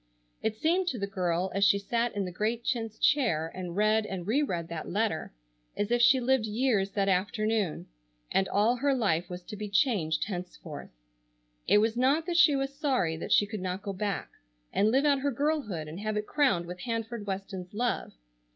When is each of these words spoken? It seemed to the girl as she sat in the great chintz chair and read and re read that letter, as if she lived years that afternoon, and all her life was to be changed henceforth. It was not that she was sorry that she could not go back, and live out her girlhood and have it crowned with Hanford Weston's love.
It 0.41 0.55
seemed 0.55 0.87
to 0.87 0.97
the 0.97 1.05
girl 1.05 1.51
as 1.53 1.63
she 1.63 1.77
sat 1.77 2.15
in 2.15 2.25
the 2.25 2.31
great 2.31 2.63
chintz 2.63 2.97
chair 2.97 3.51
and 3.53 3.75
read 3.75 4.03
and 4.07 4.25
re 4.25 4.41
read 4.41 4.67
that 4.69 4.89
letter, 4.89 5.31
as 5.77 5.91
if 5.91 6.01
she 6.01 6.19
lived 6.19 6.47
years 6.47 6.89
that 6.93 7.07
afternoon, 7.07 7.85
and 8.31 8.47
all 8.49 8.77
her 8.77 8.95
life 8.95 9.29
was 9.29 9.43
to 9.43 9.55
be 9.55 9.69
changed 9.69 10.23
henceforth. 10.23 10.89
It 11.67 11.77
was 11.77 11.95
not 11.95 12.25
that 12.25 12.35
she 12.37 12.55
was 12.55 12.73
sorry 12.75 13.15
that 13.17 13.31
she 13.31 13.45
could 13.45 13.61
not 13.61 13.83
go 13.83 13.93
back, 13.93 14.31
and 14.73 14.89
live 14.89 15.05
out 15.05 15.19
her 15.19 15.29
girlhood 15.31 15.87
and 15.87 15.99
have 15.99 16.17
it 16.17 16.25
crowned 16.25 16.65
with 16.65 16.79
Hanford 16.79 17.27
Weston's 17.27 17.71
love. 17.71 18.13